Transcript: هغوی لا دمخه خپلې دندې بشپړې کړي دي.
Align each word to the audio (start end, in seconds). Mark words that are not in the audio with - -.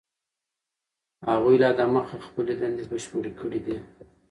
هغوی 1.29 1.55
لا 1.63 1.69
دمخه 1.79 2.17
خپلې 2.27 2.53
دندې 2.61 2.83
بشپړې 2.91 3.31
کړي 3.39 3.59
دي. 3.65 3.77